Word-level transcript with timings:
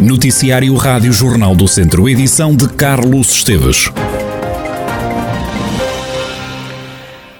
Noticiário 0.00 0.74
Rádio 0.76 1.12
Jornal 1.12 1.54
do 1.54 1.68
Centro, 1.68 2.08
edição 2.08 2.56
de 2.56 2.66
Carlos 2.70 3.30
Esteves. 3.32 3.92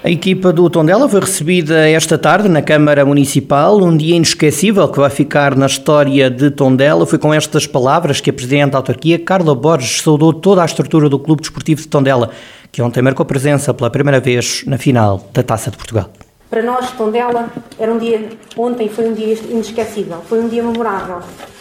A 0.05 0.11
equipa 0.11 0.53
do 0.53 0.69
Tondela 0.69 1.09
foi 1.09 1.21
recebida 1.21 1.89
esta 1.89 2.19
tarde 2.19 2.51
na 2.51 2.61
Câmara 2.61 3.03
Municipal, 3.03 3.83
um 3.83 3.97
dia 3.97 4.15
inesquecível 4.15 4.87
que 4.89 4.99
vai 4.99 5.09
ficar 5.09 5.57
na 5.57 5.65
história 5.65 6.29
de 6.29 6.51
Tondela. 6.51 7.07
Foi 7.07 7.19
com 7.19 7.33
estas 7.33 7.67
palavras 7.67 8.21
que 8.21 8.29
a 8.29 8.33
Presidente 8.33 8.73
da 8.73 8.79
Autarquia, 8.79 9.19
Carla 9.19 9.55
Borges, 9.55 10.03
saudou 10.03 10.31
toda 10.31 10.61
a 10.61 10.67
estrutura 10.67 11.09
do 11.09 11.19
Clube 11.19 11.41
Desportivo 11.41 11.81
de 11.81 11.89
Tondela, 11.89 12.29
que 12.71 12.83
ontem 12.83 13.01
marcou 13.01 13.25
presença 13.25 13.73
pela 13.73 13.89
primeira 13.89 14.21
vez 14.21 14.65
na 14.67 14.77
final 14.77 15.27
da 15.33 15.43
Taça 15.43 15.71
de 15.71 15.79
Portugal. 15.79 16.11
Para 16.51 16.63
nós, 16.63 16.91
Tondela, 16.91 17.49
era 17.79 17.93
um 17.93 17.99
dia, 17.99 18.29
ontem 18.57 18.89
foi 18.89 19.09
um 19.09 19.15
dia 19.15 19.39
inesquecível, 19.49 20.21
foi 20.29 20.41
um 20.41 20.49
dia 20.49 20.65
memorável, 20.65 21.21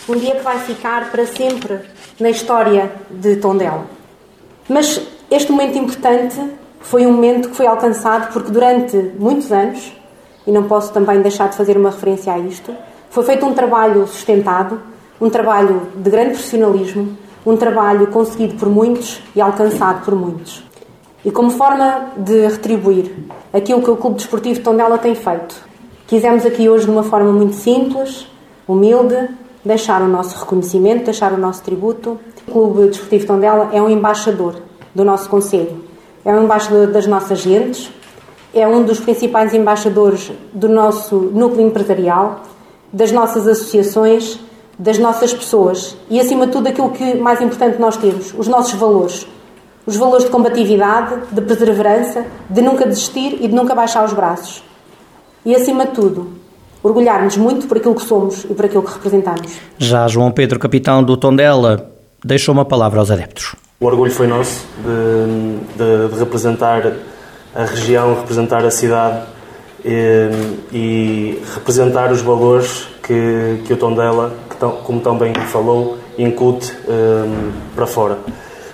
um 0.09 0.15
dia 0.15 0.33
que 0.33 0.41
vai 0.41 0.57
ficar 0.57 1.11
para 1.11 1.27
sempre 1.27 1.81
na 2.19 2.31
história 2.31 2.91
de 3.07 3.35
Tondela. 3.35 3.85
Mas 4.67 4.99
este 5.29 5.51
momento 5.51 5.77
importante 5.77 6.41
foi 6.79 7.05
um 7.05 7.11
momento 7.11 7.49
que 7.49 7.55
foi 7.55 7.67
alcançado 7.67 8.33
porque 8.33 8.51
durante 8.51 8.97
muitos 9.19 9.51
anos, 9.51 9.93
e 10.47 10.51
não 10.51 10.63
posso 10.63 10.91
também 10.91 11.21
deixar 11.21 11.49
de 11.49 11.55
fazer 11.55 11.77
uma 11.77 11.91
referência 11.91 12.33
a 12.33 12.39
isto, 12.39 12.75
foi 13.11 13.23
feito 13.23 13.45
um 13.45 13.53
trabalho 13.53 14.07
sustentado, 14.07 14.81
um 15.21 15.29
trabalho 15.29 15.83
de 15.95 16.09
grande 16.09 16.31
profissionalismo, 16.31 17.15
um 17.45 17.55
trabalho 17.55 18.07
conseguido 18.07 18.55
por 18.55 18.67
muitos 18.67 19.21
e 19.35 19.41
alcançado 19.41 20.03
por 20.03 20.15
muitos. 20.15 20.63
E 21.23 21.31
como 21.31 21.49
forma 21.49 22.11
de 22.17 22.47
retribuir 22.47 23.11
aquilo 23.53 23.81
que 23.81 23.91
o 23.91 23.97
Clube 23.97 24.15
Desportivo 24.17 24.61
Tondela 24.61 24.97
tem 24.97 25.15
feito, 25.15 25.55
quisemos 26.07 26.45
aqui 26.45 26.69
hoje, 26.69 26.85
de 26.85 26.91
uma 26.91 27.03
forma 27.03 27.31
muito 27.31 27.55
simples, 27.55 28.25
humilde, 28.67 29.29
deixar 29.63 30.01
o 30.01 30.07
nosso 30.07 30.39
reconhecimento, 30.39 31.05
deixar 31.05 31.33
o 31.33 31.37
nosso 31.37 31.61
tributo. 31.61 32.19
O 32.47 32.51
Clube 32.51 32.87
Desportivo 32.87 33.27
Tondela 33.27 33.69
é 33.73 33.81
um 33.81 33.89
embaixador 33.89 34.55
do 34.95 35.03
nosso 35.03 35.29
Conselho 35.29 35.89
é 36.25 36.33
um 36.33 36.43
embaixador 36.43 36.87
das 36.87 37.07
nossas 37.07 37.39
gentes, 37.39 37.89
é 38.53 38.67
um 38.67 38.83
dos 38.83 38.99
principais 38.99 39.53
embaixadores 39.53 40.31
do 40.53 40.67
nosso 40.67 41.15
núcleo 41.15 41.65
empresarial, 41.65 42.41
das 42.91 43.11
nossas 43.11 43.47
associações, 43.47 44.39
das 44.77 44.97
nossas 44.97 45.33
pessoas 45.33 45.95
e, 46.09 46.19
acima 46.19 46.45
de 46.45 46.53
tudo, 46.53 46.67
aquilo 46.67 46.89
que 46.91 47.15
mais 47.15 47.41
importante 47.41 47.79
nós 47.79 47.97
temos, 47.97 48.33
os 48.37 48.47
nossos 48.47 48.73
valores. 48.73 49.27
Os 49.85 49.95
valores 49.95 50.25
de 50.25 50.31
combatividade, 50.31 51.15
de 51.31 51.41
perseverança, 51.41 52.25
de 52.49 52.61
nunca 52.61 52.85
desistir 52.85 53.37
e 53.41 53.47
de 53.47 53.55
nunca 53.55 53.73
baixar 53.73 54.05
os 54.05 54.13
braços. 54.13 54.63
E, 55.45 55.55
acima 55.55 55.85
de 55.85 55.93
tudo, 55.93 56.33
orgulharmos 56.83 57.37
muito 57.37 57.67
por 57.67 57.77
aquilo 57.77 57.95
que 57.95 58.03
somos 58.03 58.43
e 58.43 58.53
por 58.53 58.65
aquilo 58.65 58.83
que 58.83 58.93
representamos. 58.93 59.51
Já 59.77 60.07
João 60.07 60.31
Pedro, 60.31 60.59
capitão 60.59 61.03
do 61.03 61.17
Tondela, 61.17 61.89
deixou 62.23 62.53
uma 62.53 62.65
palavra 62.65 62.99
aos 62.99 63.09
adeptos. 63.09 63.55
O 63.79 63.85
orgulho 63.85 64.11
foi 64.11 64.27
nosso 64.27 64.65
de, 64.77 65.77
de, 65.77 66.13
de 66.13 66.19
representar 66.19 66.93
a 67.55 67.63
região, 67.63 68.13
representar 68.15 68.65
a 68.65 68.71
cidade 68.71 69.23
e, 69.83 70.29
e, 70.71 71.43
representar 71.55 72.11
os 72.11 72.21
valores 72.21 72.87
que, 73.01 73.61
que 73.65 73.73
o 73.73 73.77
Tondela, 73.77 74.33
que 74.49 74.57
tão, 74.57 74.71
como 74.83 74.99
tão 74.99 75.17
bem 75.17 75.33
falou, 75.33 75.97
incute 76.17 76.73
um, 76.87 77.51
para 77.75 77.87
fora. 77.87 78.17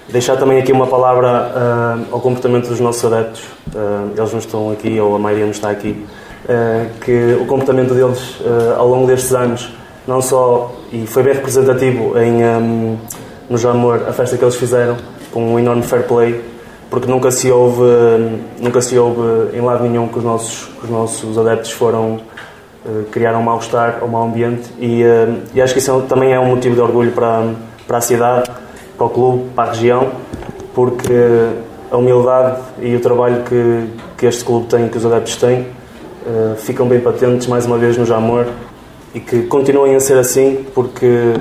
Deixar 0.09 0.38
também 0.38 0.59
aqui 0.59 0.72
uma 0.72 0.86
palavra 0.86 1.52
uh, 1.52 2.14
ao 2.14 2.22
comportamento 2.22 2.67
dos 2.67 2.80
nossos 2.80 3.03
adeptos, 3.11 3.42
uh, 3.73 4.12
eles 4.16 4.31
não 4.31 4.39
estão 4.39 4.72
aqui, 4.72 5.00
ou 5.00 5.16
a 5.16 5.20
maioria 5.20 5.45
não 5.45 5.52
está 5.52 5.72
aqui, 5.72 6.06
uh, 6.45 6.89
que 7.03 7.38
o 7.42 7.45
comportamento 7.47 7.94
deles 7.94 8.39
ao 8.78 8.88
longo 8.88 9.08
destes 9.08 9.34
anos, 9.34 9.73
não 10.08 10.22
só, 10.22 10.72
e 10.92 11.08
foi 11.08 11.23
bem 11.23 11.34
representativo 11.34 12.17
em. 12.20 12.44
Um, 12.44 12.97
no 13.47 13.59
Jamor, 13.59 14.02
a 14.08 14.12
festa 14.12 14.38
que 14.38 14.44
eles 14.44 14.56
fizeram, 14.56 14.97
com 15.31 15.53
um 15.53 15.59
enorme 15.59 15.84
fair 15.84 16.03
play, 16.08 16.42
porque 16.90 17.08
nunca 17.08 17.29
se 17.29 17.52
houve, 17.52 17.84
nunca 18.59 18.81
se 18.81 18.97
houve 18.97 19.56
em 19.56 19.62
lado 19.62 19.84
nenhum 19.84 20.08
que 20.08 20.18
os 20.18 20.24
nossos, 20.24 20.66
que 20.79 20.85
os 20.85 20.90
nossos 20.90 21.38
adeptos 21.38 21.72
foram 21.72 22.22
uh, 22.84 23.03
criar 23.12 23.38
um 23.38 23.44
mal-estar 23.44 24.00
ou 24.02 24.08
um 24.08 24.12
mau 24.12 24.24
ambiente. 24.24 24.68
E, 24.79 25.03
e 25.53 25.62
acho 25.62 25.74
que 25.74 25.79
isso 25.79 25.91
é 25.91 26.02
também 26.08 26.34
é 26.34 26.40
um 26.40 26.47
motivo 26.47 26.74
de 26.74 26.81
orgulho 26.81 27.12
para, 27.12 27.53
para 27.88 28.00
a 28.00 28.02
cidade, 28.02 28.50
para 28.97 29.06
o 29.06 29.09
clube, 29.09 29.50
para 29.56 29.69
a 29.69 29.73
região, 29.73 30.11
porque 30.73 31.13
a 31.91 31.97
humildade 31.97 32.61
e 32.81 32.95
o 32.95 33.00
trabalho 33.00 33.44
que, 33.44 33.88
que 34.17 34.25
este 34.25 34.44
clube 34.44 34.67
tem, 34.67 34.88
que 34.88 34.97
os 34.97 35.06
adeptos 35.06 35.35
têm, 35.38 35.61
uh, 35.61 36.56
ficam 36.57 36.88
bem 36.88 37.00
patentes 37.00 37.47
mais 37.47 37.66
uma 37.66 37.78
vez 37.78 37.97
no 37.97 38.05
Jamor 38.05 38.47
e 39.13 39.19
que 39.19 39.44
continuem 39.44 39.95
a 39.95 40.00
ser 40.00 40.17
assim, 40.17 40.66
porque 40.73 41.34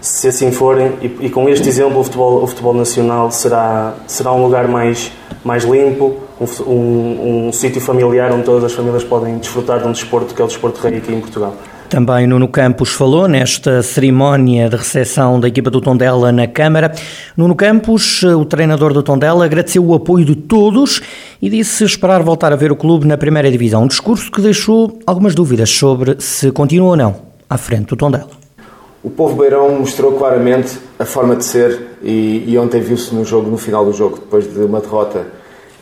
se 0.00 0.28
assim 0.28 0.50
forem, 0.50 0.94
e, 1.02 1.26
e, 1.26 1.30
com 1.30 1.48
este 1.48 1.68
exemplo 1.68 2.00
o 2.00 2.04
futebol, 2.04 2.42
o 2.42 2.46
futebol 2.46 2.72
nacional 2.72 3.30
será, 3.30 3.94
será 4.06 4.32
um 4.32 4.42
lugar 4.42 4.66
mais, 4.66 5.12
mais 5.44 5.64
limpo, 5.64 6.16
um, 6.40 6.72
um, 6.72 7.48
um 7.48 7.52
sítio 7.52 7.80
familiar 7.80 8.32
onde 8.32 8.44
todas 8.44 8.64
as 8.64 8.72
famílias 8.72 9.04
podem 9.04 9.36
desfrutar 9.36 9.80
de 9.80 9.86
um 9.86 9.92
desporto 9.92 10.34
que 10.34 10.40
é 10.40 10.44
o 10.44 10.48
desporto 10.48 10.80
rei 10.80 10.96
aqui 10.96 11.12
em 11.12 11.20
Portugal. 11.20 11.54
Também 11.90 12.24
Nuno 12.24 12.46
Campos 12.46 12.90
falou 12.90 13.26
nesta 13.26 13.82
cerimónia 13.82 14.68
de 14.68 14.76
recepção 14.76 15.40
da 15.40 15.48
equipa 15.48 15.70
do 15.70 15.80
Tondela 15.80 16.30
na 16.30 16.46
Câmara. 16.46 16.92
Nuno 17.36 17.56
Campos, 17.56 18.22
o 18.22 18.44
treinador 18.44 18.92
do 18.92 19.02
Tondela, 19.02 19.44
agradeceu 19.44 19.84
o 19.84 19.92
apoio 19.92 20.24
de 20.24 20.36
todos 20.36 21.02
e 21.42 21.50
disse 21.50 21.82
esperar 21.82 22.22
voltar 22.22 22.52
a 22.52 22.56
ver 22.56 22.70
o 22.70 22.76
clube 22.76 23.08
na 23.08 23.18
primeira 23.18 23.50
divisão. 23.50 23.82
Um 23.82 23.88
discurso 23.88 24.30
que 24.30 24.40
deixou 24.40 25.00
algumas 25.04 25.34
dúvidas 25.34 25.68
sobre 25.68 26.14
se 26.20 26.52
continua 26.52 26.90
ou 26.90 26.96
não 26.96 27.16
à 27.50 27.58
frente 27.58 27.86
do 27.86 27.96
Tondela. 27.96 28.30
O 29.02 29.10
povo 29.10 29.34
beirão 29.34 29.80
mostrou 29.80 30.12
claramente 30.12 30.78
a 30.96 31.04
forma 31.04 31.34
de 31.34 31.44
ser 31.44 31.96
e, 32.04 32.44
e 32.46 32.56
ontem 32.56 32.80
viu-se 32.80 33.12
no 33.12 33.24
jogo, 33.24 33.50
no 33.50 33.58
final 33.58 33.84
do 33.84 33.92
jogo, 33.92 34.14
depois 34.14 34.48
de 34.48 34.60
uma 34.60 34.80
derrota 34.80 35.26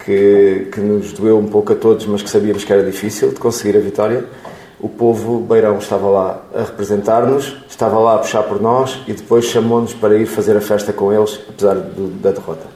que, 0.07 0.69
que 0.73 0.81
nos 0.81 1.13
doeu 1.13 1.39
um 1.39 1.49
pouco 1.49 1.75
a 1.75 1.77
todos, 1.77 2.07
mas 2.07 2.23
que 2.23 2.31
sabíamos 2.31 2.65
que 2.65 2.73
era 2.73 2.83
difícil 2.83 3.29
de 3.29 3.35
conseguir 3.35 3.77
a 3.77 3.81
vitória. 3.81 4.25
O 4.81 4.89
povo 4.89 5.41
beirão 5.41 5.79
estava 5.79 6.09
lá 6.09 6.43
a 6.55 6.63
representar-nos, 6.63 7.57
estava 7.69 7.99
lá 7.99 8.15
a 8.15 8.19
puxar 8.19 8.45
por 8.45 8.61
nós 8.61 9.01
e 9.09 9.13
depois 9.13 9.45
chamou-nos 9.47 9.93
para 9.93 10.17
ir 10.17 10.27
fazer 10.27 10.57
a 10.57 10.61
festa 10.61 10.93
com 10.93 11.13
eles, 11.13 11.41
apesar 11.49 11.75
do, 11.75 12.09
da 12.21 12.31
derrota. 12.31 12.67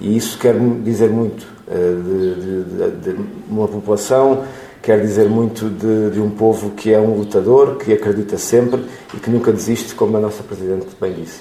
E 0.00 0.16
isso 0.16 0.36
quer 0.38 0.58
dizer 0.82 1.10
muito 1.10 1.46
uh, 1.68 2.02
de, 2.02 2.64
de, 2.64 3.14
de 3.14 3.24
uma 3.48 3.68
população 3.68 4.44
quer 4.84 5.00
dizer 5.00 5.30
muito 5.30 5.70
de, 5.70 6.10
de, 6.10 6.20
um 6.20 6.28
povo 6.28 6.72
que 6.72 6.92
é 6.92 7.00
um 7.00 7.16
lutador, 7.16 7.76
que 7.76 7.90
acredita 7.94 8.36
sempre 8.36 8.84
e 9.14 9.16
que 9.16 9.30
nunca 9.30 9.50
desiste, 9.50 9.94
como 9.94 10.14
a 10.18 10.20
nossa 10.20 10.42
Presidente 10.42 10.88
bem 11.00 11.14
disse. 11.14 11.40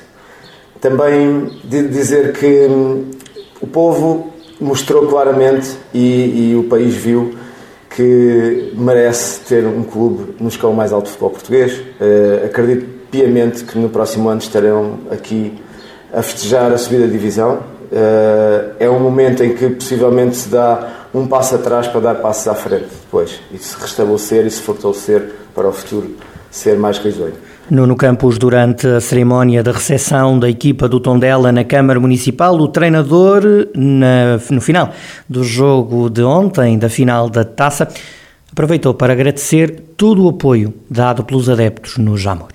Também 0.80 1.52
de 1.62 1.90
dizer 1.90 2.32
que 2.32 2.68
hum, 2.68 3.12
o 3.60 3.68
povo 3.68 4.32
mostrou 4.62 5.08
claramente 5.08 5.76
e, 5.94 6.52
e, 6.52 6.56
o 6.56 6.64
país 6.70 6.94
viu 6.96 7.36
que 7.96 8.74
merece 8.76 9.42
ter 9.42 9.66
um 9.66 9.84
clube 9.84 10.36
no 10.40 10.50
escalão 10.50 10.76
mais 10.76 10.92
alto 10.92 11.06
do 11.06 11.10
futebol 11.10 11.30
português. 11.30 11.74
Uh, 11.74 12.46
acredito 12.46 12.86
piamente 13.12 13.64
que 13.64 13.78
no 13.78 13.90
próximo 13.90 14.30
ano 14.30 14.42
estarão 14.42 15.00
aqui 15.12 15.62
a 16.12 16.22
festejar 16.22 16.72
a 16.72 16.78
subida 16.78 17.06
da 17.06 17.12
divisão. 17.12 17.60
Uh, 17.92 18.74
é 18.80 18.90
um 18.90 19.00
momento 19.00 19.44
em 19.44 19.54
que 19.54 19.70
possivelmente 19.70 20.36
se 20.36 20.50
dá 20.50 21.08
um 21.14 21.28
passo 21.28 21.56
atrás 21.56 21.88
para 21.88 22.02
dar 22.02 22.16
passos 22.16 22.48
à 22.48 22.56
frente 22.56 22.88
depois 23.04 23.40
e 23.52 23.58
se 23.60 23.80
restabelecer 23.80 24.46
e 24.46 24.50
se 24.50 24.62
fortalecer 24.62 25.32
para 25.54 25.68
o 25.68 25.72
futuro 25.72 26.16
ser 26.50 26.78
mais 26.78 26.98
risonho. 26.98 27.36
Nuno 27.70 27.96
Campos, 27.96 28.38
durante 28.38 28.86
a 28.86 29.00
cerimónia 29.00 29.64
de 29.64 29.72
recepção 29.72 30.38
da 30.38 30.50
equipa 30.50 30.88
do 30.88 31.00
Tondela 31.00 31.52
na 31.52 31.64
Câmara 31.64 32.00
Municipal, 32.00 32.56
o 32.56 32.68
treinador, 32.68 33.44
na, 33.74 34.38
no 34.50 34.60
final 34.60 34.92
do 35.30 35.44
jogo 35.44 36.10
de 36.10 36.22
ontem, 36.24 36.78
da 36.78 36.90
final 36.90 37.30
da 37.30 37.46
taça, 37.46 37.88
aproveitou 38.52 38.94
para 38.94 39.14
agradecer 39.14 39.94
todo 39.96 40.26
o 40.26 40.30
apoio 40.30 40.74
dado 40.90 41.24
pelos 41.24 41.48
adeptos 41.48 41.98
no 41.98 42.18
Jamor. 42.18 42.50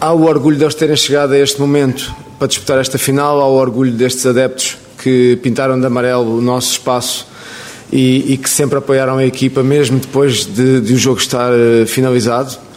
Há 0.00 0.12
o 0.12 0.24
orgulho 0.24 0.56
de 0.56 0.64
eles 0.64 0.74
terem 0.74 0.96
chegado 0.96 1.32
a 1.32 1.38
este 1.38 1.60
momento 1.60 2.12
para 2.38 2.48
disputar 2.48 2.78
esta 2.78 2.98
final, 2.98 3.40
há 3.40 3.46
o 3.46 3.54
orgulho 3.54 3.92
destes 3.92 4.26
adeptos 4.26 4.76
que 4.98 5.38
pintaram 5.42 5.78
de 5.78 5.86
amarelo 5.86 6.38
o 6.38 6.42
nosso 6.42 6.72
espaço 6.72 7.26
e, 7.92 8.32
e, 8.32 8.36
que 8.36 8.50
sempre 8.50 8.78
apoiaram 8.78 9.16
a 9.18 9.24
equipa, 9.24 9.62
mesmo 9.62 9.98
depois 9.98 10.44
de, 10.44 10.80
de 10.80 10.94
o 10.94 10.98
jogo 10.98 11.20
estar 11.20 11.52
uh, 11.52 11.86
finalizado. 11.86 12.69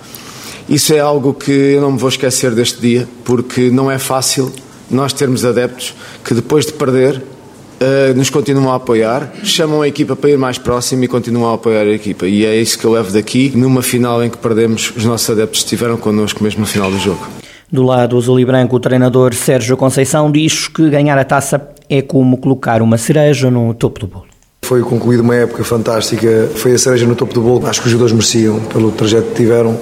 Isso 0.69 0.93
é 0.93 0.99
algo 0.99 1.33
que 1.33 1.51
eu 1.51 1.81
não 1.81 1.91
me 1.91 1.97
vou 1.97 2.09
esquecer 2.09 2.51
deste 2.55 2.79
dia, 2.79 3.07
porque 3.23 3.69
não 3.69 3.91
é 3.91 3.99
fácil 3.99 4.51
nós 4.89 5.11
termos 5.11 5.43
adeptos 5.43 5.93
que 6.23 6.33
depois 6.33 6.65
de 6.65 6.73
perder 6.73 7.17
uh, 7.17 8.13
nos 8.15 8.29
continuam 8.29 8.71
a 8.71 8.75
apoiar, 8.75 9.31
chamam 9.43 9.81
a 9.81 9.87
equipa 9.87 10.15
para 10.15 10.29
ir 10.29 10.37
mais 10.37 10.57
próximo 10.57 11.03
e 11.03 11.07
continuam 11.07 11.51
a 11.51 11.55
apoiar 11.55 11.83
a 11.83 11.91
equipa. 11.91 12.25
E 12.27 12.45
é 12.45 12.55
isso 12.55 12.77
que 12.79 12.85
eu 12.85 12.91
levo 12.91 13.11
daqui. 13.11 13.51
Numa 13.55 13.81
final 13.81 14.23
em 14.23 14.29
que 14.29 14.37
perdemos, 14.37 14.93
os 14.95 15.05
nossos 15.05 15.29
adeptos 15.29 15.59
estiveram 15.59 15.97
connosco 15.97 16.43
mesmo 16.43 16.61
no 16.61 16.67
final 16.67 16.89
do 16.89 16.97
jogo. 16.97 17.27
Do 17.71 17.83
lado 17.83 18.17
azul 18.17 18.39
e 18.39 18.45
branco, 18.45 18.75
o 18.75 18.79
treinador 18.79 19.33
Sérgio 19.33 19.75
Conceição 19.75 20.31
diz 20.31 20.67
que 20.67 20.89
ganhar 20.89 21.17
a 21.17 21.25
taça 21.25 21.69
é 21.89 22.01
como 22.01 22.37
colocar 22.37 22.81
uma 22.81 22.97
cereja 22.97 23.49
no 23.49 23.73
topo 23.73 23.99
do 23.99 24.07
bolo. 24.07 24.32
Foi 24.63 24.81
concluída 24.81 25.21
uma 25.21 25.35
época 25.35 25.63
fantástica, 25.63 26.49
foi 26.55 26.73
a 26.73 26.77
cereja 26.77 27.05
no 27.05 27.15
topo 27.15 27.33
do 27.33 27.41
bolo. 27.41 27.67
Acho 27.67 27.81
que 27.81 27.87
os 27.87 27.91
jogadores 27.91 28.13
mereciam 28.13 28.59
pelo 28.61 28.91
trajeto 28.91 29.27
que 29.29 29.35
tiveram 29.35 29.77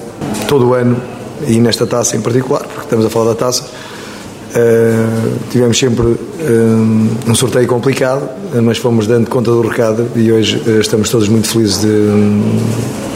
todo 0.47 0.69
o 0.69 0.73
ano 0.73 1.01
e 1.47 1.59
nesta 1.59 1.85
taça 1.87 2.17
em 2.17 2.21
particular, 2.21 2.63
porque 2.63 2.81
estamos 2.81 3.05
a 3.05 3.09
falar 3.09 3.29
da 3.31 3.35
taça. 3.35 3.65
Uh, 4.51 5.39
tivemos 5.49 5.79
sempre 5.79 6.05
uh, 6.05 6.17
um 7.25 7.33
sorteio 7.33 7.65
complicado, 7.67 8.27
mas 8.61 8.77
fomos 8.77 9.07
dando 9.07 9.29
conta 9.29 9.49
do 9.49 9.61
recado 9.61 10.09
e 10.13 10.29
hoje 10.29 10.61
uh, 10.67 10.81
estamos 10.81 11.09
todos 11.09 11.29
muito 11.29 11.47
felizes 11.47 11.79
de 11.79 11.87
um, 11.87 12.59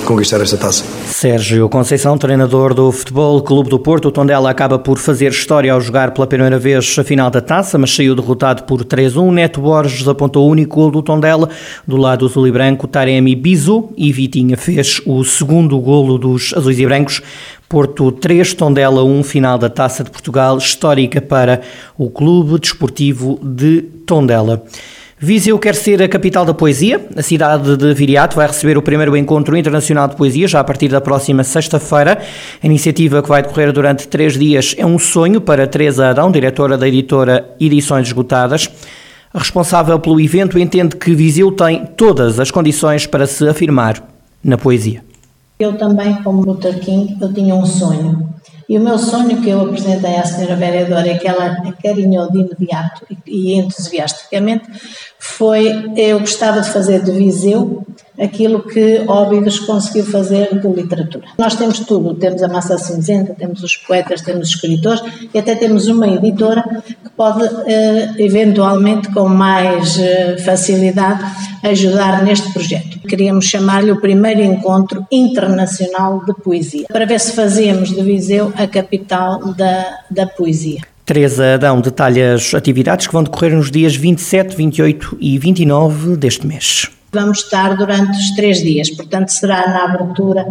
conquistar 0.06 0.40
esta 0.40 0.56
taça. 0.56 0.86
Sérgio 1.08 1.68
Conceição, 1.68 2.18
treinador 2.18 2.74
do 2.74 2.90
Futebol 2.90 3.42
Clube 3.42 3.70
do 3.70 3.78
Porto, 3.78 4.08
o 4.08 4.12
Tondela 4.12 4.50
acaba 4.50 4.80
por 4.80 4.98
fazer 4.98 5.32
história 5.32 5.74
ao 5.74 5.82
jogar 5.82 6.12
pela 6.12 6.26
primeira 6.26 6.58
vez 6.58 6.96
a 6.98 7.04
final 7.04 7.30
da 7.30 7.42
taça, 7.42 7.78
mas 7.78 7.94
saiu 7.94 8.16
derrotado 8.16 8.64
por 8.64 8.86
3-1. 8.86 9.34
Neto 9.34 9.60
Borges 9.60 10.08
apontou 10.08 10.48
o 10.48 10.50
único 10.50 10.76
gol 10.76 10.92
do 10.92 11.02
Tondela. 11.02 11.50
Do 11.86 11.98
lado 11.98 12.26
azul 12.26 12.48
e 12.48 12.52
branco, 12.52 12.88
Taremi 12.88 13.36
Bizu 13.36 13.90
e 13.98 14.14
Vitinha 14.14 14.56
fez 14.56 15.02
o 15.06 15.24
segundo 15.26 15.78
golo 15.80 16.18
dos 16.18 16.54
azuis 16.56 16.80
e 16.80 16.86
brancos. 16.86 17.22
Porto 17.68 18.12
3, 18.12 18.54
Tondela 18.54 19.04
1, 19.04 19.24
final 19.24 19.58
da 19.58 19.70
Taça 19.70 20.04
de 20.04 20.12
Portugal, 20.12 20.58
histórica 20.58 21.20
para 21.22 21.62
o 21.98 22.10
Clube 22.10 22.60
Desportivo 22.60 23.40
de 23.44 23.82
Tondela. 24.06 24.64
Viseu 25.18 25.58
quer 25.58 25.74
ser 25.74 26.04
a 26.04 26.08
capital 26.08 26.46
da 26.46 26.54
poesia. 26.54 27.08
A 27.16 27.22
cidade 27.22 27.76
de 27.78 27.94
Viriato 27.94 28.36
vai 28.36 28.48
receber 28.48 28.78
o 28.78 28.82
primeiro 28.82 29.16
encontro 29.18 29.58
internacional 29.58 30.08
de 30.08 30.16
poesia 30.16 30.48
já 30.48 30.60
a 30.60 30.64
partir 30.64 30.90
da 30.90 31.02
próxima 31.02 31.44
sexta-feira. 31.44 32.22
A 32.62 32.66
iniciativa 32.66 33.24
que 33.24 33.30
vai 33.30 33.42
decorrer 33.42 33.72
durante 33.72 34.08
três 34.08 34.38
dias 34.38 34.76
é 34.78 34.86
um 34.86 35.00
sonho 35.00 35.42
para 35.42 35.66
Teresa 35.66 36.10
Adão, 36.10 36.30
diretora 36.30 36.78
da 36.78 36.88
editora 36.88 37.50
Edições 37.60 38.08
Esgotadas. 38.08 38.70
A 39.34 39.40
responsável 39.40 40.00
pelo 40.00 40.20
evento 40.20 40.60
entende 40.60 40.96
que 40.96 41.16
Viseu 41.16 41.52
tem 41.52 41.86
todas 41.98 42.40
as 42.40 42.52
condições 42.52 43.08
para 43.08 43.26
se 43.26 43.48
afirmar 43.48 44.04
na 44.44 44.58
poesia. 44.58 45.02
Eu 45.58 45.78
também, 45.78 46.22
como 46.24 46.42
Luther 46.42 46.80
King, 46.80 47.18
eu 47.22 47.34
tinha 47.34 47.56
um 47.56 47.66
sonho. 47.66 48.36
E 48.68 48.78
o 48.78 48.82
meu 48.82 48.98
sonho 48.98 49.42
que 49.42 49.50
eu 49.50 49.62
apresentei 49.62 50.16
à 50.16 50.26
senhora 50.26 50.56
vereadora 50.56 51.08
e 51.08 51.20
que 51.20 51.28
ela 51.28 51.46
acarinhou 51.68 52.32
de 52.32 52.40
imediato 52.40 53.06
e 53.28 53.54
entusiasticamente 53.54 54.66
foi 55.20 55.92
eu 55.96 56.20
gostava 56.20 56.62
de 56.62 56.70
fazer 56.70 57.04
de 57.04 57.12
Viseu 57.12 57.86
aquilo 58.20 58.64
que 58.64 59.04
Óbidos 59.08 59.60
conseguiu 59.60 60.06
fazer 60.06 60.60
de 60.60 60.68
literatura. 60.68 61.26
Nós 61.38 61.56
temos 61.56 61.80
tudo, 61.80 62.14
temos 62.16 62.42
a 62.42 62.48
massa 62.48 62.78
cinzenta, 62.78 63.36
temos 63.36 63.62
os 63.62 63.76
poetas, 63.76 64.22
temos 64.22 64.48
os 64.48 64.56
escritores 64.56 65.02
e 65.34 65.38
até 65.38 65.56
temos 65.56 65.88
uma 65.88 66.08
editora 66.08 66.64
que 66.84 67.10
pode, 67.16 67.46
eh, 67.68 68.14
eventualmente, 68.20 69.12
com 69.12 69.28
mais 69.28 70.00
eh, 70.00 70.38
facilidade, 70.38 71.24
ajudar 71.70 72.24
neste 72.24 72.52
projeto. 72.52 73.00
Queríamos 73.00 73.46
chamar-lhe 73.46 73.92
o 73.92 74.00
primeiro 74.00 74.42
encontro 74.42 75.06
internacional 75.12 76.24
de 76.26 76.34
poesia, 76.34 76.88
para 76.88 77.06
ver 77.06 77.20
se 77.20 77.34
fazíamos 77.34 77.90
de 77.90 78.02
Viseu 78.02 78.54
a 78.56 78.68
capital 78.68 79.54
da, 79.54 80.00
da 80.10 80.26
poesia. 80.28 80.82
Teresa 81.06 81.54
Adão 81.54 81.82
detalha 81.82 82.34
as 82.34 82.54
atividades 82.54 83.06
que 83.06 83.14
vão 83.14 83.24
decorrer 83.24 83.56
nos 83.56 83.70
dias 83.70 83.96
27, 83.96 84.56
28 84.56 85.18
e 85.20 85.38
29 85.38 86.18
deste 86.18 86.48
mês. 86.48 86.90
Vamos 87.12 87.40
estar 87.40 87.78
durante 87.78 88.12
os 88.12 88.32
três 88.32 88.62
dias, 88.62 88.90
portanto, 88.90 89.30
será 89.30 89.70
na 89.70 89.86
abertura 89.86 90.46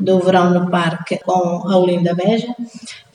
do 0.00 0.18
Verão 0.18 0.50
no 0.50 0.70
Parque 0.70 1.18
com 1.24 1.32
a 1.68 1.76
Olinda 1.76 2.14
Beja, 2.14 2.48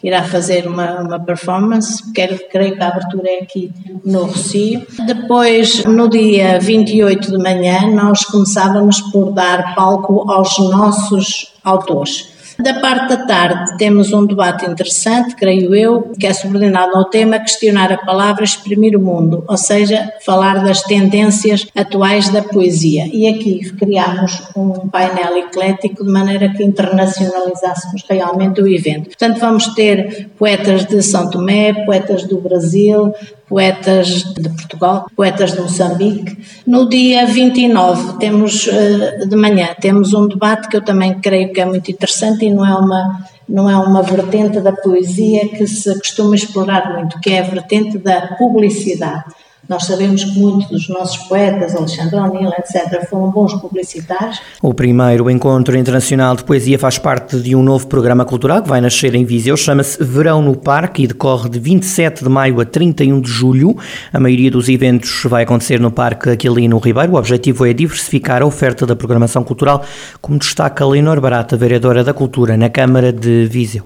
irá 0.04 0.24
fazer 0.24 0.68
uma, 0.68 1.02
uma 1.02 1.20
performance. 1.20 2.12
Quero, 2.12 2.38
creio 2.52 2.76
que 2.76 2.84
a 2.84 2.90
abertura 2.90 3.30
é 3.30 3.40
aqui 3.40 3.72
no 4.04 4.26
Rocio. 4.26 4.86
Depois, 5.06 5.84
no 5.86 6.10
dia 6.10 6.60
28 6.60 7.32
de 7.32 7.38
manhã, 7.38 7.90
nós 7.90 8.26
começávamos 8.26 9.00
por 9.00 9.32
dar 9.32 9.74
palco 9.76 10.30
aos 10.30 10.58
nossos 10.60 11.54
autores. 11.64 12.32
Da 12.60 12.76
parte 12.76 13.16
da 13.16 13.26
tarde 13.26 13.78
temos 13.78 14.14
um 14.14 14.26
debate 14.26 14.66
interessante, 14.66 15.36
creio 15.36 15.74
eu, 15.74 16.12
que 16.20 16.28
é 16.28 16.34
subordinado 16.34 16.96
ao 16.96 17.06
tema 17.06 17.40
questionar 17.40 17.92
a 17.92 17.98
palavra, 17.98 18.44
exprimir 18.44 18.96
o 18.96 19.02
mundo, 19.02 19.44
ou 19.48 19.58
seja, 19.58 20.12
falar 20.26 20.64
das 20.64 20.82
tendências 20.84 21.68
atuais 21.76 22.30
da 22.30 22.42
poesia. 22.42 23.08
E 23.12 23.28
aqui 23.28 23.72
criámos 23.72 24.42
um 24.56 24.88
painel 24.88 25.38
eclético 25.38 26.04
de 26.04 26.12
maneira 26.12 26.50
que 26.50 26.64
internacionalizássemos 26.64 28.04
realmente 28.10 28.62
o 28.62 28.68
evento. 28.68 29.06
Portanto, 29.06 29.40
vamos 29.40 29.68
ter 29.74 30.30
poetas 30.38 30.86
de 30.86 31.02
São 31.02 31.30
Tomé, 31.30 31.74
poetas 31.86 32.24
do 32.26 32.40
Brasil, 32.40 33.14
poetas 33.54 34.34
de 34.34 34.50
Portugal, 34.50 35.06
poetas 35.16 35.52
de 35.52 35.62
Moçambique. 35.62 36.38
No 36.66 36.90
dia 36.90 37.26
29 37.26 38.18
temos 38.18 38.68
eh, 38.68 39.26
de 39.28 39.36
manhã 39.36 39.70
temos 39.80 40.14
um 40.14 40.28
debate 40.28 40.68
que 40.68 40.78
eu 40.78 40.82
também 40.82 41.20
creio 41.20 41.54
que 41.54 41.62
é 41.62 41.66
muito 41.66 41.92
interessante 41.92 42.43
e 42.44 42.54
não 42.54 42.66
é 42.66 42.74
uma 42.75 43.24
não 43.48 43.69
é 43.69 43.75
uma 43.78 44.01
vertente 44.01 44.62
da 44.62 44.72
poesia 44.72 45.50
que 45.50 45.68
se 45.68 45.94
costuma 46.00 46.34
explorar 46.34 46.94
muito, 46.94 47.19
que 47.19 47.30
é 47.30 47.40
a 47.40 47.44
vertente 47.44 47.98
da 47.98 48.36
publicidade. 48.38 49.25
Nós 49.68 49.86
sabemos 49.86 50.25
que 50.25 50.38
muitos 50.38 50.68
dos 50.69 50.89
nossos 50.89 51.18
poetas, 51.27 51.74
Alexandre 51.74 52.18
O'Neill, 52.18 52.51
etc., 52.57 53.07
foram 53.10 53.31
bons 53.31 53.54
publicitários. 53.54 54.42
O 54.62 54.74
primeiro 54.74 55.30
encontro 55.30 55.77
internacional 55.77 56.36
de 56.36 56.44
poesia 56.44 56.77
faz 56.77 56.98
parte 56.98 57.39
de 57.39 57.56
um 57.56 57.63
novo 57.63 57.88
programa 57.88 58.25
cultural 58.25 58.62
que 58.62 58.68
vai 58.68 58.81
nascer 58.81 59.15
em 59.15 59.24
Viseu, 59.24 59.56
chama-se 59.56 60.04
Verão 60.04 60.42
no 60.42 60.56
Parque 60.56 61.04
e 61.04 61.07
decorre 61.07 61.50
de 61.50 61.60
27 61.60 62.25
de 62.25 62.30
maio 62.30 62.60
a 62.60 62.65
31 62.65 63.21
de 63.21 63.30
julho. 63.30 63.77
A 64.12 64.19
maioria 64.19 64.51
dos 64.51 64.68
eventos 64.68 65.24
vai 65.25 65.44
acontecer 65.44 65.80
no 65.80 65.92
Parque 65.92 66.30
Aquilino 66.31 66.77
Ribeiro. 66.77 67.13
O 67.13 67.16
objetivo 67.16 67.66
é 67.66 67.71
diversificar 67.71 68.42
a 68.42 68.45
oferta 68.45 68.86
da 68.86 68.98
programação 68.98 69.45
cultural, 69.45 69.83
como 70.21 70.38
destaca 70.38 70.86
Leonor 70.86 71.21
Barata, 71.21 71.56
vereadora 71.56 72.04
da 72.04 72.13
Cultura 72.13 72.57
na 72.57 72.69
Câmara 72.69 73.13
de 73.13 73.45
Viseu. 73.45 73.86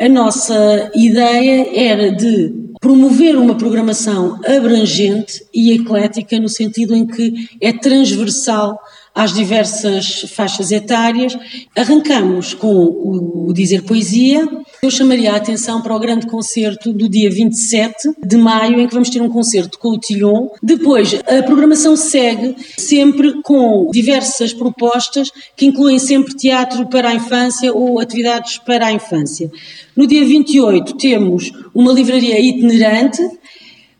A 0.00 0.08
nossa 0.08 0.90
ideia 0.94 1.68
era 1.78 2.10
de 2.16 2.59
promover 2.80 3.36
uma 3.36 3.54
programação 3.54 4.40
abrangente 4.44 5.44
e 5.52 5.72
eclética, 5.72 6.40
no 6.40 6.48
sentido 6.48 6.94
em 6.94 7.06
que 7.06 7.48
é 7.60 7.72
transversal 7.72 8.78
às 9.14 9.34
diversas 9.34 10.22
faixas 10.30 10.72
etárias. 10.72 11.36
Arrancamos 11.76 12.54
com 12.54 12.72
o 12.72 13.52
Dizer 13.52 13.82
Poesia. 13.82 14.48
Eu 14.82 14.90
chamaria 14.90 15.32
a 15.32 15.36
atenção 15.36 15.82
para 15.82 15.94
o 15.94 16.00
grande 16.00 16.26
concerto 16.26 16.90
do 16.90 17.06
dia 17.06 17.30
27 17.30 18.12
de 18.24 18.36
maio, 18.38 18.80
em 18.80 18.88
que 18.88 18.94
vamos 18.94 19.10
ter 19.10 19.20
um 19.20 19.28
concerto 19.28 19.78
com 19.78 19.90
o 19.90 19.98
Tilhon. 19.98 20.48
Depois, 20.62 21.20
a 21.26 21.42
programação 21.42 21.94
segue 21.96 22.56
sempre 22.78 23.42
com 23.42 23.90
diversas 23.92 24.54
propostas 24.54 25.30
que 25.54 25.66
incluem 25.66 25.98
sempre 25.98 26.34
teatro 26.34 26.86
para 26.86 27.10
a 27.10 27.14
infância 27.14 27.74
ou 27.74 28.00
atividades 28.00 28.56
para 28.56 28.86
a 28.86 28.92
infância. 28.92 29.52
No 29.94 30.06
dia 30.06 30.24
28 30.24 30.96
temos 30.96 31.52
uma 31.74 31.92
livraria 31.92 32.40
itinerante 32.40 33.22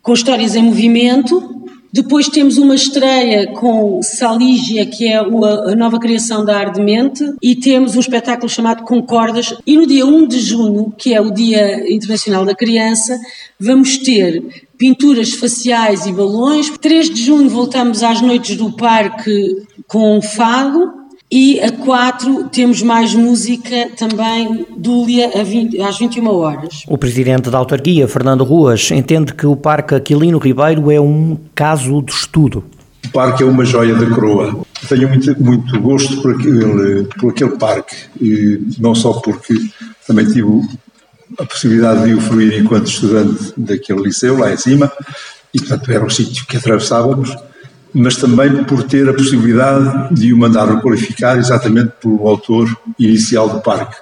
com 0.01 0.13
histórias 0.13 0.55
em 0.55 0.63
movimento. 0.63 1.60
Depois 1.93 2.29
temos 2.29 2.57
uma 2.57 2.73
estreia 2.73 3.47
com 3.53 4.01
Salígia, 4.01 4.85
que 4.85 5.07
é 5.07 5.17
a 5.17 5.75
nova 5.75 5.99
criação 5.99 6.45
da 6.45 6.57
Ardemente, 6.57 7.23
e 7.41 7.55
temos 7.55 7.95
um 7.95 7.99
espetáculo 7.99 8.47
chamado 8.47 8.83
Concordas. 8.83 9.53
E 9.65 9.75
no 9.75 9.85
dia 9.85 10.05
1 10.05 10.27
de 10.27 10.39
junho, 10.39 10.93
que 10.97 11.13
é 11.13 11.19
o 11.19 11.31
Dia 11.31 11.93
Internacional 11.93 12.45
da 12.45 12.55
Criança, 12.55 13.19
vamos 13.59 13.97
ter 13.97 14.41
pinturas 14.77 15.33
faciais 15.33 16.05
e 16.05 16.13
balões. 16.13 16.69
3 16.69 17.09
de 17.09 17.23
junho 17.23 17.49
voltamos 17.49 18.03
às 18.03 18.21
noites 18.21 18.55
do 18.55 18.71
parque 18.71 19.63
com 19.85 20.21
fado. 20.21 21.00
E 21.31 21.61
a 21.61 21.71
4 21.71 22.49
temos 22.49 22.81
mais 22.81 23.15
música 23.15 23.89
também 23.97 24.67
Dúlia 24.75 25.31
às 25.87 25.97
21 25.97 26.27
horas. 26.27 26.83
O 26.85 26.97
presidente 26.97 27.49
da 27.49 27.57
autarquia, 27.57 28.05
Fernando 28.05 28.43
Ruas, 28.43 28.91
entende 28.91 29.33
que 29.33 29.47
o 29.47 29.55
Parque 29.55 29.95
Aquilino 29.95 30.37
Ribeiro 30.39 30.91
é 30.91 30.99
um 30.99 31.37
caso 31.55 32.01
de 32.01 32.11
estudo. 32.11 32.65
O 33.05 33.09
parque 33.11 33.43
é 33.43 33.45
uma 33.45 33.63
joia 33.63 33.95
da 33.95 34.13
coroa. 34.13 34.65
Tenho 34.89 35.07
muito, 35.07 35.41
muito 35.41 35.79
gosto 35.79 36.21
por 36.21 36.35
aquele, 36.35 37.05
por 37.17 37.31
aquele 37.31 37.51
parque, 37.51 37.95
e 38.19 38.59
não 38.77 38.93
só 38.93 39.13
porque 39.13 39.53
também 40.05 40.25
tive 40.25 40.49
a 41.39 41.45
possibilidade 41.45 42.09
de 42.09 42.13
o 42.13 42.19
fruir 42.19 42.59
enquanto 42.59 42.87
estudante 42.87 43.53
daquele 43.55 44.01
liceu 44.01 44.37
lá 44.37 44.51
em 44.51 44.57
cima, 44.57 44.91
e 45.53 45.59
portanto 45.59 45.91
era 45.91 46.05
um 46.05 46.09
sítio 46.09 46.45
que 46.45 46.57
atravessávamos, 46.57 47.33
mas 47.93 48.15
também 48.15 48.63
por 48.63 48.83
ter 48.83 49.07
a 49.09 49.13
possibilidade 49.13 50.13
de 50.15 50.33
o 50.33 50.37
mandar 50.37 50.73
requalificar 50.73 51.37
exatamente 51.37 51.91
pelo 52.01 52.27
autor 52.27 52.69
inicial 52.97 53.49
do 53.49 53.61
parque. 53.61 53.97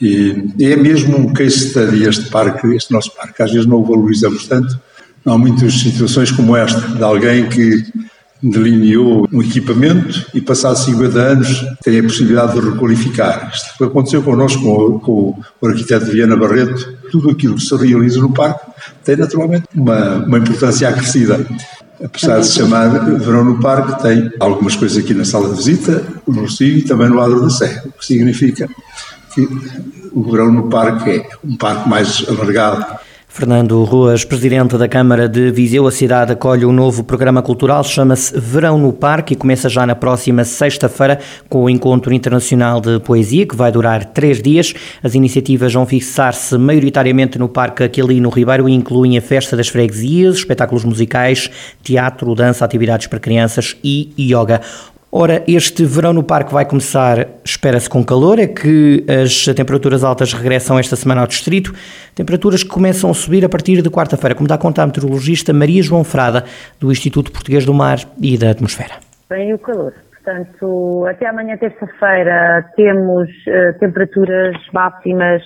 E 0.00 0.48
é 0.60 0.74
mesmo 0.74 1.16
um 1.16 1.32
case 1.32 1.70
study 1.70 2.02
este 2.02 2.28
parque, 2.28 2.66
este 2.74 2.92
nosso 2.92 3.14
parque. 3.14 3.40
Às 3.40 3.52
vezes 3.52 3.66
não 3.66 3.78
o 3.78 3.84
valorizamos 3.84 4.48
tanto. 4.48 4.76
Há 5.24 5.38
muitas 5.38 5.74
situações 5.74 6.32
como 6.32 6.56
esta, 6.56 6.80
de 6.80 7.02
alguém 7.02 7.48
que 7.48 7.84
delineou 8.42 9.28
um 9.32 9.40
equipamento 9.40 10.26
e, 10.34 10.40
passados 10.40 10.80
50 10.80 11.18
anos, 11.18 11.64
tem 11.84 12.00
a 12.00 12.02
possibilidade 12.02 12.60
de 12.60 12.68
requalificar. 12.68 13.52
Isto 13.54 13.84
aconteceu 13.84 14.20
connosco 14.22 14.60
com, 14.60 14.98
com 14.98 15.40
o 15.60 15.66
arquiteto 15.68 16.06
Viana 16.06 16.36
Barreto. 16.36 16.92
Tudo 17.12 17.30
aquilo 17.30 17.54
que 17.54 17.62
se 17.62 17.76
realiza 17.76 18.18
no 18.18 18.32
parque 18.32 18.66
tem, 19.04 19.16
naturalmente, 19.16 19.66
uma, 19.72 20.16
uma 20.26 20.38
importância 20.38 20.88
acrescida 20.88 21.46
apesar 22.04 22.40
de 22.40 22.46
se 22.46 22.54
chamar 22.54 22.88
Verão 23.18 23.44
no 23.44 23.60
Parque, 23.60 24.02
tem 24.02 24.30
algumas 24.40 24.76
coisas 24.76 25.02
aqui 25.02 25.14
na 25.14 25.24
sala 25.24 25.48
de 25.50 25.56
visita, 25.56 26.04
no 26.26 26.40
Rocio 26.42 26.78
e 26.78 26.82
também 26.82 27.08
no 27.08 27.20
Adro 27.20 27.42
da 27.42 27.50
Sé, 27.50 27.82
o 27.86 27.92
que 27.92 28.04
significa 28.04 28.68
que 29.34 29.48
o 30.12 30.30
Verão 30.30 30.52
no 30.52 30.68
Parque 30.68 31.10
é 31.10 31.28
um 31.44 31.56
parque 31.56 31.88
mais 31.88 32.24
alargado 32.28 32.84
Fernando 33.34 33.82
Ruas, 33.84 34.26
presidente 34.26 34.76
da 34.76 34.86
Câmara 34.86 35.26
de 35.26 35.50
Viseu, 35.50 35.86
a 35.86 35.90
cidade 35.90 36.32
acolhe 36.32 36.66
um 36.66 36.72
novo 36.72 37.02
programa 37.02 37.40
cultural, 37.40 37.82
chama-se 37.82 38.38
Verão 38.38 38.76
no 38.76 38.92
Parque 38.92 39.32
e 39.32 39.36
começa 39.36 39.70
já 39.70 39.86
na 39.86 39.94
próxima 39.94 40.44
sexta-feira 40.44 41.18
com 41.48 41.64
o 41.64 41.70
Encontro 41.70 42.12
Internacional 42.12 42.78
de 42.78 43.00
Poesia, 43.00 43.46
que 43.46 43.56
vai 43.56 43.72
durar 43.72 44.04
três 44.04 44.42
dias. 44.42 44.74
As 45.02 45.14
iniciativas 45.14 45.72
vão 45.72 45.86
fixar-se 45.86 46.58
maioritariamente 46.58 47.38
no 47.38 47.48
Parque 47.48 47.84
Aquilino 47.84 48.28
Ribeiro 48.28 48.68
e 48.68 48.74
incluem 48.74 49.16
a 49.16 49.22
Festa 49.22 49.56
das 49.56 49.68
Freguesias, 49.68 50.36
espetáculos 50.36 50.84
musicais, 50.84 51.50
teatro, 51.82 52.34
dança, 52.34 52.66
atividades 52.66 53.06
para 53.06 53.18
crianças 53.18 53.74
e 53.82 54.12
yoga. 54.18 54.60
Ora, 55.14 55.42
este 55.46 55.84
verão 55.84 56.14
no 56.14 56.22
parque 56.22 56.54
vai 56.54 56.64
começar, 56.64 57.28
espera-se 57.44 57.86
com 57.86 58.02
calor, 58.02 58.38
é 58.38 58.46
que 58.46 59.04
as 59.22 59.44
temperaturas 59.54 60.02
altas 60.02 60.32
regressam 60.32 60.78
esta 60.78 60.96
semana 60.96 61.20
ao 61.20 61.26
distrito, 61.26 61.70
temperaturas 62.14 62.62
que 62.62 62.70
começam 62.70 63.10
a 63.10 63.14
subir 63.14 63.44
a 63.44 63.48
partir 63.50 63.82
de 63.82 63.90
quarta-feira, 63.90 64.34
como 64.34 64.48
dá 64.48 64.56
conta 64.56 64.82
a 64.82 64.86
meteorologista 64.86 65.52
Maria 65.52 65.82
João 65.82 66.02
Frada, 66.02 66.44
do 66.80 66.90
Instituto 66.90 67.30
Português 67.30 67.66
do 67.66 67.74
Mar 67.74 67.98
e 68.22 68.38
da 68.38 68.52
Atmosfera. 68.52 68.94
Vem 69.28 69.52
o 69.52 69.58
calor, 69.58 69.92
portanto, 70.14 71.04
até 71.06 71.26
amanhã 71.26 71.58
terça-feira 71.58 72.64
temos 72.74 73.28
uh, 73.28 73.78
temperaturas 73.80 74.56
máximas 74.72 75.42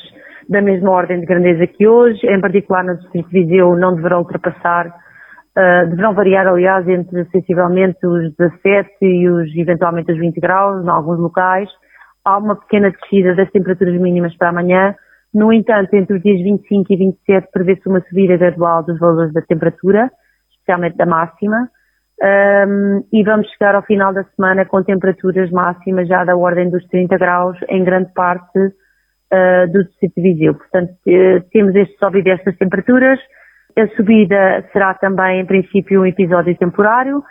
da 0.49 0.63
mesma 0.63 0.93
ordem 0.93 1.19
de 1.19 1.27
grandeza 1.27 1.67
que 1.67 1.89
hoje, 1.89 2.25
em 2.25 2.41
particular 2.41 2.85
no 2.85 2.97
distrito 2.99 3.29
de 3.31 3.41
Viseu 3.43 3.75
não 3.75 3.97
deverão 3.97 4.19
ultrapassar 4.19 4.95
Uh, 5.57 5.89
deverão 5.89 6.13
variar, 6.13 6.47
aliás, 6.47 6.87
entre 6.87 7.25
sensivelmente 7.31 8.07
os 8.07 8.35
17 8.37 8.91
e 9.01 9.29
os 9.29 9.57
eventualmente 9.57 10.13
os 10.13 10.19
20 10.19 10.39
graus, 10.39 10.85
em 10.85 10.89
alguns 10.89 11.19
locais. 11.19 11.69
Há 12.23 12.37
uma 12.37 12.57
pequena 12.57 12.91
descida 12.91 13.35
das 13.35 13.51
temperaturas 13.51 13.99
mínimas 13.99 14.37
para 14.37 14.51
amanhã. 14.51 14.95
No 15.33 15.53
entanto, 15.53 15.95
entre 15.95 16.17
os 16.17 16.23
dias 16.23 16.43
25 16.43 16.93
e 16.93 16.97
27 16.97 17.49
prevê-se 17.53 17.89
uma 17.89 18.01
subida 18.03 18.37
gradual 18.37 18.83
dos 18.83 18.99
valores 18.99 19.33
da 19.33 19.41
temperatura, 19.43 20.11
especialmente 20.51 20.97
da 20.97 21.07
máxima. 21.07 21.71
Um, 22.19 23.05
e 23.13 23.23
vamos 23.23 23.47
chegar 23.51 23.75
ao 23.75 23.83
final 23.83 24.13
da 24.13 24.25
semana 24.25 24.65
com 24.65 24.83
temperaturas 24.83 25.51
máximas 25.51 26.09
já 26.09 26.25
da 26.25 26.35
ordem 26.35 26.71
dos 26.71 26.83
30 26.89 27.19
graus 27.19 27.59
em 27.69 27.85
grande 27.85 28.11
parte 28.15 28.59
uh, 28.59 29.71
do 29.71 29.85
distrito 29.85 30.15
de 30.17 30.23
Viseu. 30.23 30.55
Portanto, 30.55 30.93
uh, 31.07 31.41
temos 31.53 31.75
este 31.75 31.97
sobe 31.99 32.21
e 32.21 32.53
temperaturas. 32.55 33.21
A 33.79 33.87
subida 33.95 34.67
será 34.73 34.95
também, 34.95 35.41
em 35.41 35.47
princípio, 35.47 36.01
um 36.01 36.07
episódio 36.07 36.57
temporário, 36.57 37.23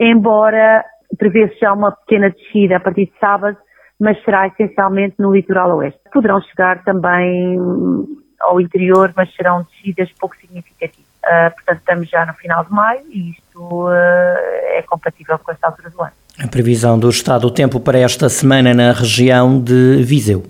embora 0.00 0.84
prevê-se 1.16 1.58
já 1.60 1.72
uma 1.72 1.92
pequena 1.92 2.30
descida 2.30 2.76
a 2.76 2.80
partir 2.80 3.06
de 3.06 3.12
sábado, 3.20 3.56
mas 4.00 4.20
será 4.24 4.48
essencialmente 4.48 5.14
no 5.18 5.32
litoral 5.32 5.76
oeste. 5.76 6.00
Poderão 6.12 6.40
chegar 6.42 6.82
também 6.82 7.56
ao 8.40 8.60
interior, 8.60 9.12
mas 9.16 9.32
serão 9.34 9.64
descidas 9.64 10.10
pouco 10.18 10.36
significativas. 10.36 11.06
Uh, 11.24 11.54
portanto, 11.54 11.78
estamos 11.78 12.10
já 12.10 12.26
no 12.26 12.34
final 12.34 12.64
de 12.64 12.72
maio 12.72 13.02
e 13.08 13.30
isto 13.30 13.60
uh, 13.60 13.92
é 14.76 14.82
compatível 14.82 15.38
com 15.38 15.52
esta 15.52 15.68
altura 15.68 15.90
do 15.90 16.02
ano. 16.02 16.12
A 16.42 16.48
previsão 16.48 16.98
do 16.98 17.08
estado 17.08 17.42
do 17.42 17.50
tempo 17.52 17.78
para 17.78 17.98
esta 17.98 18.28
semana 18.28 18.74
na 18.74 18.90
região 18.90 19.62
de 19.62 20.02
Viseu. 20.02 20.42